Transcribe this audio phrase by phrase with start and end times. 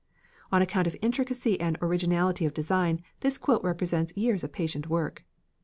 [0.51, 5.23] On account of intricacy and originality of design this quilt represents years of patient work.